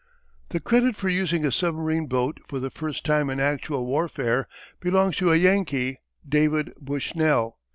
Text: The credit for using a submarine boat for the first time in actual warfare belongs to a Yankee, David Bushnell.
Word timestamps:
The 0.49 0.59
credit 0.59 0.95
for 0.95 1.09
using 1.09 1.45
a 1.45 1.51
submarine 1.51 2.07
boat 2.07 2.39
for 2.47 2.59
the 2.59 2.71
first 2.71 3.05
time 3.05 3.29
in 3.29 3.39
actual 3.39 3.85
warfare 3.85 4.47
belongs 4.79 5.17
to 5.17 5.31
a 5.31 5.35
Yankee, 5.35 5.99
David 6.27 6.73
Bushnell. 6.79 7.59